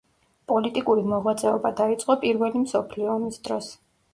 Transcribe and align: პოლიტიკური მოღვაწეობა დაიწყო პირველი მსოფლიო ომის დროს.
პოლიტიკური 0.51 1.03
მოღვაწეობა 1.11 1.73
დაიწყო 1.81 2.15
პირველი 2.25 2.65
მსოფლიო 2.65 3.13
ომის 3.19 3.39
დროს. 3.49 3.71